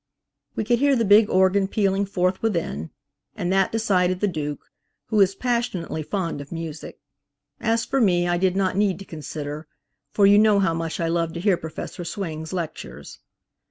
[0.55, 2.89] We could hear the big organ pealing forth within,
[3.35, 4.71] and that decided the Duke,
[5.09, 6.99] who is passionately fond of music.
[7.59, 9.67] As for me, I did not need to consider,
[10.11, 13.19] for you know how much I love to hear Professor Swing's lectures.